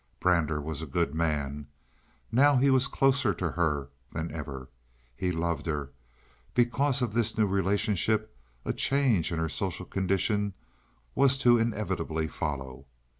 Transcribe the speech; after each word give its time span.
Brander 0.19 0.59
was 0.59 0.81
a 0.81 0.87
good 0.87 1.13
man; 1.13 1.67
now 2.31 2.57
he 2.57 2.71
was 2.71 2.87
closer 2.87 3.35
to 3.35 3.51
her 3.51 3.89
than 4.11 4.31
ever. 4.31 4.67
He 5.15 5.31
loved 5.31 5.67
her. 5.67 5.91
Because 6.55 7.03
of 7.03 7.13
this 7.13 7.37
new 7.37 7.45
relationship 7.45 8.35
a 8.65 8.73
change 8.73 9.31
in 9.31 9.37
her 9.37 9.47
social 9.47 9.85
condition 9.85 10.55
was 11.13 11.37
to 11.37 11.59
inevitably 11.59 12.27
follow. 12.27 12.87